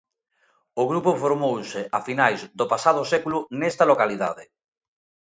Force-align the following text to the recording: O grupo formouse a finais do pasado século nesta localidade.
O 0.81 0.83
grupo 0.91 1.11
formouse 1.23 1.81
a 1.97 1.99
finais 2.07 2.39
do 2.59 2.65
pasado 2.73 3.01
século 3.13 3.37
nesta 3.59 3.83
localidade. 3.91 4.43